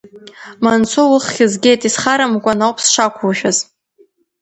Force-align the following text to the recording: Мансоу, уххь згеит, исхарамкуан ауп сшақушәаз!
Мансоу, 0.63 1.09
уххь 1.15 1.41
згеит, 1.51 1.81
исхарамкуан 1.87 2.59
ауп 2.65 2.77
сшақушәаз! 2.85 3.57